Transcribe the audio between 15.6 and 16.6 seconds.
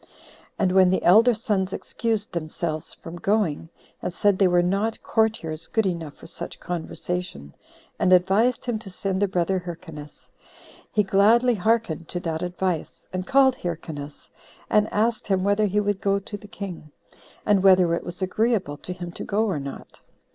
he would go to the